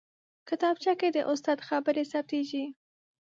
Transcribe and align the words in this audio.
کتابچه 0.49 0.93
کې 0.99 1.09
د 1.11 1.17
استاد 1.31 1.59
خبرې 1.67 2.03
ثبتېږي 2.11 2.65